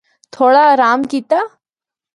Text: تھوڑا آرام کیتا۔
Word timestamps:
تھوڑا 0.33 0.63
آرام 0.73 0.99
کیتا۔ 1.11 1.39